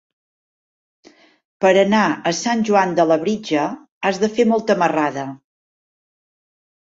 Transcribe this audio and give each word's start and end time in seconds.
Per 1.65 1.69
anar 1.81 1.99
a 2.31 2.33
Sant 2.37 2.63
Joan 2.69 2.95
de 3.01 3.05
Labritja 3.09 3.67
has 4.09 4.21
de 4.25 4.31
fer 4.39 4.47
molta 4.53 4.79
marrada. 4.85 5.27